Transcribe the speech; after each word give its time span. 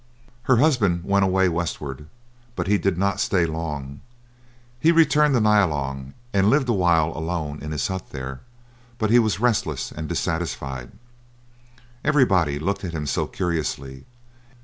Her 0.49 0.57
husband 0.57 1.03
went 1.03 1.23
away 1.25 1.47
westward, 1.47 2.07
but 2.55 2.65
he 2.65 2.79
did 2.79 2.97
not 2.97 3.19
stay 3.19 3.45
long. 3.45 4.01
He 4.79 4.91
returned 4.91 5.35
to 5.35 5.39
Nyalong 5.39 6.15
and 6.33 6.49
lived 6.49 6.67
awhile 6.69 7.09
alone 7.15 7.61
in 7.61 7.71
his 7.71 7.87
hut 7.87 8.09
there, 8.09 8.41
but 8.97 9.11
he 9.11 9.19
was 9.19 9.39
restless 9.39 9.91
and 9.91 10.09
dissatisfied. 10.09 10.93
Everybody 12.03 12.57
looked 12.57 12.83
at 12.83 12.93
him 12.93 13.05
so 13.05 13.27
curiously. 13.27 14.05